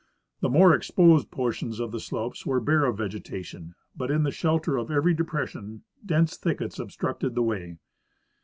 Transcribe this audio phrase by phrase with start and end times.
[0.39, 4.75] The more exposed portions of the slopes were bare of vegetation, but in the shelter
[4.77, 7.77] of every depres sion dense thickets obstructed the way.